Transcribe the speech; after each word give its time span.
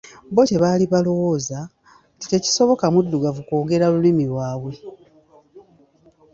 Bo 0.33 0.41
kye 0.49 0.57
baali 0.63 0.85
balowooza 0.93 1.59
nti 2.15 2.25
tekisoboka 2.31 2.85
mudugavu 2.93 3.41
kwogera 3.47 3.85
lulimi 3.93 4.23
lwabwe. 4.31 4.73